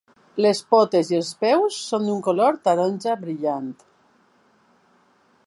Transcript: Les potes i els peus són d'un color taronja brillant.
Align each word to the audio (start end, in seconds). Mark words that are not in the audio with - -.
Les 0.43 0.61
potes 0.75 1.11
i 1.13 1.17
els 1.17 1.29
peus 1.45 1.77
són 1.91 2.07
d'un 2.09 2.25
color 2.29 2.59
taronja 2.69 3.15
brillant. 3.27 3.73